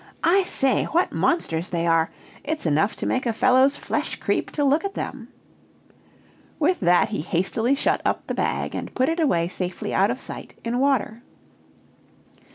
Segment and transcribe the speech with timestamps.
[0.23, 2.09] I say, what monsters they are.
[2.43, 5.27] It's enough to make a fellow's flesh creep to look at them!"
[6.57, 10.19] With that he hastily shut up the bag, and put it away safely out of
[10.19, 11.21] sight in water.